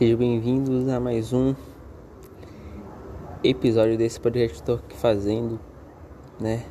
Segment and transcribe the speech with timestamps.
[0.00, 1.54] Sejam bem-vindos a mais um
[3.44, 5.60] episódio desse podcast que estou aqui fazendo,
[6.40, 6.64] né,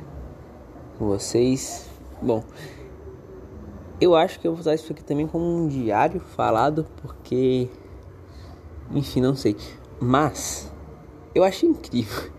[0.98, 1.88] com vocês.
[2.20, 2.42] Bom,
[4.00, 7.68] eu acho que eu vou usar isso aqui também como um diário falado, porque,
[8.90, 9.56] enfim, não sei,
[10.00, 10.68] mas
[11.32, 12.32] eu achei incrível.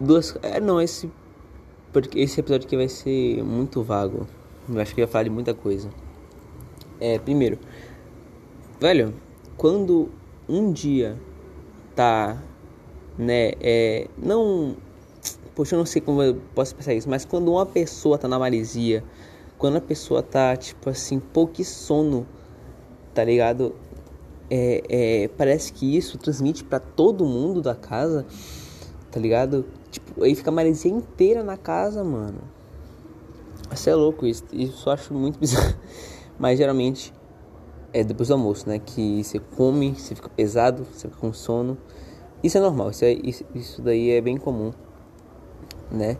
[0.00, 1.10] Duas, é, não, esse
[1.92, 4.28] porque esse episódio aqui vai ser muito vago.
[4.68, 5.90] Eu acho que ia falar de muita coisa.
[7.00, 7.58] É, primeiro,
[8.78, 9.12] velho,
[9.56, 10.10] quando
[10.48, 11.18] um dia
[11.94, 12.42] tá,
[13.16, 14.76] né, é, não,
[15.54, 18.38] poxa, eu não sei como eu posso pensar isso, mas quando uma pessoa tá na
[18.38, 19.04] maresia,
[19.56, 22.26] quando a pessoa tá, tipo assim, pouco sono,
[23.14, 23.74] tá ligado?
[24.50, 28.26] É, é, parece que isso transmite para todo mundo da casa,
[29.10, 29.64] tá ligado?
[29.90, 32.40] Tipo, aí fica a maresia inteira na casa, mano.
[33.72, 35.74] Isso é louco, isso, isso eu acho muito bizarro.
[36.38, 37.12] Mas geralmente
[37.94, 38.80] é depois do almoço, né?
[38.84, 41.78] Que você come, você fica pesado, você fica com sono.
[42.42, 44.72] Isso é normal, isso, é, isso, isso daí é bem comum,
[45.90, 46.18] né?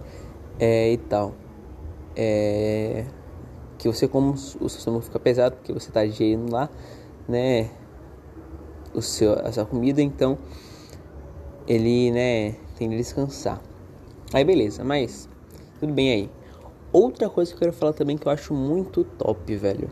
[0.58, 1.34] É, e tal.
[2.16, 3.04] É,
[3.76, 6.70] que você como o seu estômago fica pesado porque você está digerindo lá,
[7.28, 7.68] né?
[8.94, 10.38] O seu, a sua comida, então
[11.66, 13.60] ele, né, tem que descansar.
[14.32, 15.28] Aí beleza, mas
[15.80, 16.30] tudo bem aí.
[16.92, 19.90] Outra coisa que eu quero falar também que eu acho muito top, velho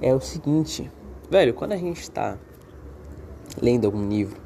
[0.00, 0.90] é o seguinte,
[1.30, 2.38] velho, quando a gente está
[3.60, 4.40] lendo algum livro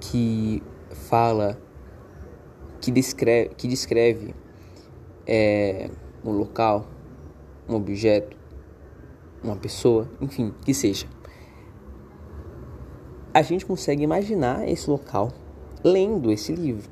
[0.00, 0.62] que
[1.08, 1.60] fala,
[2.80, 4.34] que descreve, que descreve
[5.26, 5.90] é,
[6.24, 6.86] um local,
[7.68, 8.36] um objeto,
[9.42, 11.06] uma pessoa, enfim, que seja,
[13.32, 15.32] a gente consegue imaginar esse local
[15.84, 16.90] lendo esse livro.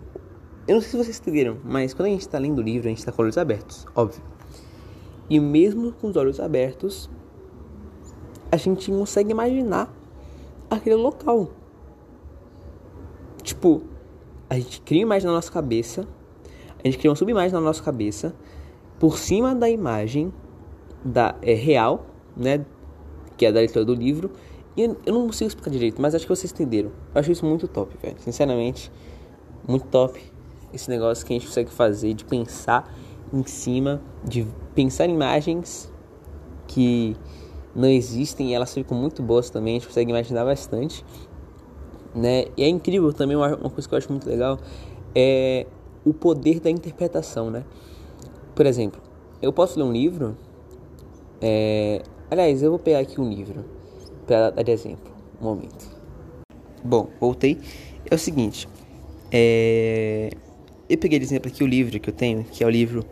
[0.67, 2.91] Eu não sei se vocês entenderam, mas quando a gente está lendo o livro, a
[2.91, 4.23] gente está com os olhos abertos, óbvio.
[5.29, 7.11] E mesmo com os olhos abertos,
[8.51, 9.93] a gente consegue imaginar
[10.71, 11.51] aquele local.
[13.43, 13.83] Tipo,
[14.49, 16.07] a gente cria uma imagem na nossa cabeça,
[16.79, 18.35] a gente cria uma subimagem na nossa cabeça,
[18.99, 20.33] por cima da imagem
[21.05, 22.07] da é, real,
[22.37, 22.65] né,
[23.37, 24.31] que é da leitura do livro.
[24.77, 26.91] E eu não consigo explicar direito, mas acho que vocês entenderam.
[27.15, 28.17] Eu acho isso muito top, velho.
[28.21, 28.91] Sinceramente,
[29.67, 30.21] muito top
[30.73, 32.93] esse negócio que a gente consegue fazer de pensar
[33.33, 35.91] em cima, de pensar em imagens
[36.67, 37.17] que
[37.77, 41.05] não existem elas ficam muito boas também, a gente consegue imaginar bastante.
[42.15, 42.47] Né?
[42.57, 44.59] E é incrível também, uma, coisa que eu acho muito legal
[45.15, 45.67] é
[46.05, 47.65] o poder da interpretação, né?
[48.55, 49.03] Por exemplo,
[49.43, 50.35] eu posso ler um livro,
[51.43, 52.01] é...
[52.31, 53.65] aliás, eu vou pegar aqui um livro
[54.27, 55.95] para dar exemplo, um momento.
[56.83, 57.59] Bom, voltei.
[58.11, 58.67] É o seguinte,
[59.31, 60.31] é...
[60.89, 63.05] eu peguei de exemplo aqui o livro que eu tenho, que é o livro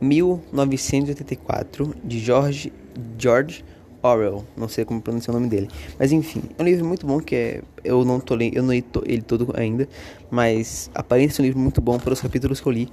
[0.00, 2.72] 1984 de George
[3.18, 3.64] George
[4.02, 5.68] Orwell, não sei como pronunciar o nome dele.
[5.98, 8.72] Mas enfim, é um livro muito bom que é, eu não tô lendo, eu não
[8.72, 9.88] li ele todo ainda,
[10.30, 12.92] mas aparece um livro muito bom pelos capítulos que eu li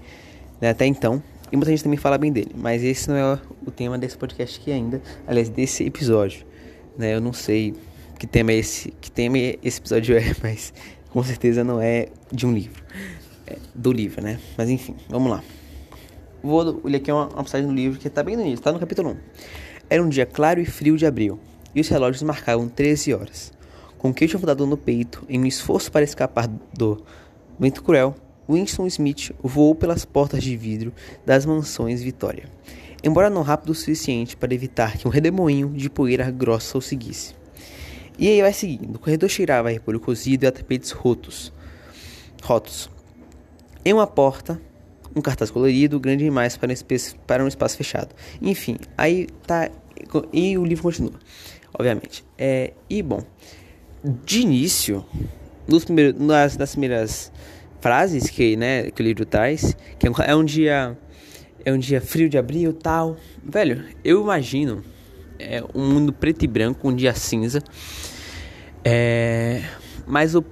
[0.59, 1.21] né, até então.
[1.51, 4.59] E muita gente também fala bem dele, mas esse não é o tema desse podcast
[4.59, 6.45] aqui ainda, aliás, desse episódio.
[6.97, 7.73] Né, eu não sei
[8.17, 10.73] que tema é esse, que tema esse episódio é, mas
[11.09, 12.83] com certeza não é de um livro,
[13.45, 14.39] é do livro, né?
[14.57, 15.43] Mas enfim, vamos lá.
[16.41, 18.79] Vou ler aqui uma, uma passagem do livro que tá bem no início, tá no
[18.79, 19.17] capítulo 1.
[19.93, 21.39] Era um dia claro e frio de abril,
[21.75, 23.53] e os relógios marcavam 13 horas.
[23.99, 27.03] Com o queixo afundado no peito, em um esforço para escapar do
[27.59, 28.15] vento cruel,
[28.49, 30.91] Winston Smith voou pelas portas de vidro
[31.23, 32.45] das mansões Vitória,
[33.03, 37.35] embora não rápido o suficiente para evitar que um redemoinho de poeira grossa o seguisse.
[38.17, 41.53] E aí vai seguindo, o corredor cheirava a repolho cozido e a tapetes rotos.
[42.41, 42.89] rotos.
[43.85, 44.59] Em uma porta,
[45.15, 48.15] um cartaz colorido, grande demais para um, espaço, para um espaço fechado.
[48.41, 49.69] Enfim, aí tá
[50.31, 51.13] e o livro continua,
[51.73, 52.23] obviamente.
[52.37, 53.23] É, e bom,
[54.25, 55.05] de início,
[55.67, 57.31] nos primeiros, nas, nas primeiras
[57.81, 60.97] frases que, né, que o livro traz, que é um dia
[61.65, 63.17] é um dia frio de abril tal.
[63.43, 64.83] Velho, eu imagino
[65.39, 67.63] é, um mundo preto e branco, um dia cinza.
[68.83, 69.63] É,
[70.05, 70.43] mas o,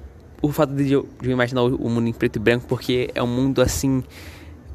[0.41, 3.09] o fato de eu, de eu imaginar o, o, mundo em preto e branco, porque
[3.13, 4.03] é um mundo assim.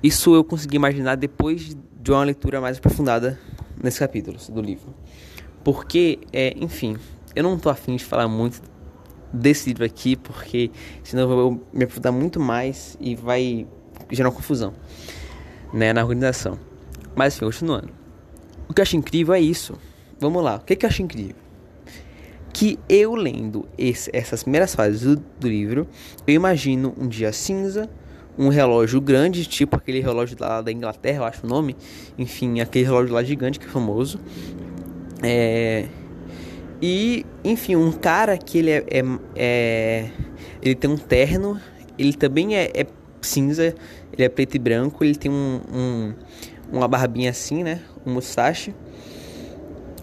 [0.03, 3.39] Isso eu consegui imaginar depois de uma leitura mais aprofundada
[3.83, 4.95] nesses capítulos do livro.
[5.65, 6.97] Porque, é, enfim,
[7.35, 8.63] eu não tô afim de falar muito
[9.33, 10.71] desse livro aqui, porque
[11.03, 13.67] senão eu vou me aprofundar muito mais e vai
[14.11, 14.73] gerar confusão
[15.73, 16.59] né, na organização.
[17.15, 17.91] Mas, enfim, continuando.
[18.69, 19.79] O que eu acho incrível é isso.
[20.19, 21.37] Vamos lá, o que, que eu acho incrível?
[22.53, 25.87] Que eu lendo esse, essas primeiras fases do, do livro,
[26.27, 27.89] eu imagino um dia cinza,
[28.39, 31.77] um relógio grande, tipo aquele relógio lá da Inglaterra, eu acho o nome.
[32.19, 34.21] Enfim, aquele relógio lá gigante que é famoso.
[35.23, 35.87] É...
[36.81, 39.03] E, enfim, um cara que ele é, é,
[39.35, 40.11] é
[40.61, 41.59] ele tem um terno,
[41.99, 42.87] ele também é, é,
[43.23, 43.75] cinza,
[44.13, 46.15] ele é preto e branco, ele tem um, um
[46.71, 47.81] uma barbinha assim, né?
[48.05, 48.75] Um mustache,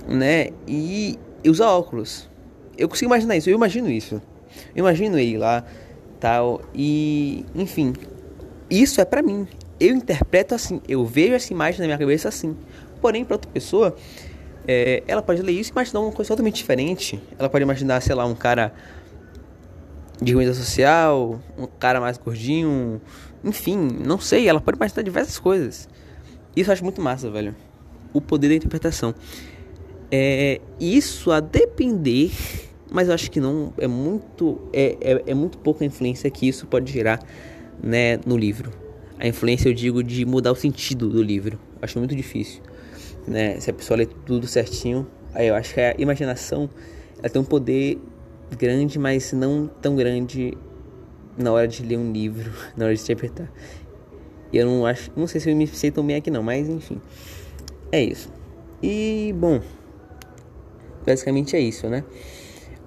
[0.07, 0.50] né?
[0.68, 2.29] E, e usa óculos.
[2.77, 4.21] Eu consigo imaginar isso, eu imagino isso.
[4.75, 5.63] Eu imagino ele lá,
[6.19, 7.94] tal, e, enfim,
[8.81, 9.47] isso é para mim.
[9.79, 12.55] Eu interpreto assim, eu vejo essa imagem na minha cabeça assim.
[13.01, 13.95] Porém, para outra pessoa,
[14.67, 17.21] é, ela pode ler isso e imaginar uma coisa totalmente diferente.
[17.37, 18.73] Ela pode imaginar, sei lá, um cara
[20.21, 23.01] de ruína social, um cara mais gordinho,
[23.43, 24.47] enfim, não sei.
[24.47, 25.89] Ela pode imaginar diversas coisas.
[26.55, 27.55] Isso eu acho muito massa, velho.
[28.13, 29.13] O poder da interpretação.
[30.11, 32.31] É, isso a depender,
[32.91, 36.67] mas eu acho que não é muito é, é, é muito pouca influência que isso
[36.67, 37.19] pode gerar,
[37.81, 38.71] né, no livro.
[39.19, 41.59] A influência eu digo de mudar o sentido do livro.
[41.81, 42.61] Acho muito difícil
[43.27, 43.59] né?
[43.59, 46.69] Se a pessoa lê tudo certinho, aí eu acho que a imaginação
[47.19, 47.97] ela tem um poder
[48.57, 50.57] grande, mas não tão grande
[51.37, 53.51] na hora de ler um livro, na hora de interpretar.
[54.51, 57.01] Eu não acho, não sei se eu me sei tão bem aqui não, mas enfim.
[57.91, 58.29] É isso.
[58.81, 59.61] E bom,
[61.05, 62.03] basicamente é isso, né?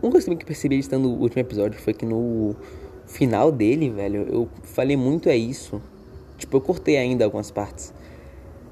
[0.02, 2.54] Uma coisa também que eu percebi estando no último episódio foi que no
[3.06, 5.80] final dele, velho, eu falei muito é isso.
[6.36, 7.94] Tipo, eu cortei ainda algumas partes,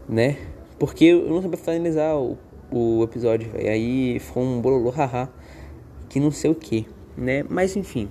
[0.09, 0.37] né?
[0.79, 2.37] Porque eu não sabia finalizar o,
[2.71, 3.71] o episódio, véio.
[3.71, 5.29] Aí foi um bololô haha.
[6.09, 6.87] Que não sei o que,
[7.17, 7.45] né?
[7.49, 8.09] Mas enfim.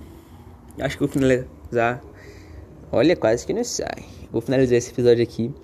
[0.78, 2.02] Acho que vou finalizar.
[2.90, 4.04] Olha, quase que não sai.
[4.30, 5.54] Vou finalizar esse episódio aqui.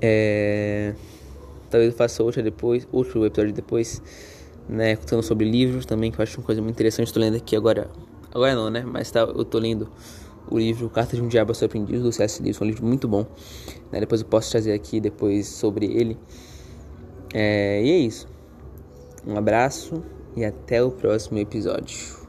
[0.00, 0.92] É...
[1.70, 4.02] Talvez eu faça outro depois, outro episódio depois,
[4.68, 4.96] né?
[4.96, 7.08] Contando sobre livros também, que eu acho uma coisa muito interessante.
[7.08, 7.88] Estou lendo aqui agora.
[8.36, 8.84] Agora não, né?
[8.86, 9.88] Mas tá, eu tô lendo
[10.50, 12.42] o livro Cartas de um Diabo Surpreendido do C.S.
[12.42, 13.24] Lewis, um livro muito bom.
[13.90, 13.98] Né?
[13.98, 16.18] Depois eu posso trazer aqui depois sobre ele.
[17.32, 18.28] É, e é isso.
[19.26, 20.02] Um abraço
[20.36, 22.25] e até o próximo episódio.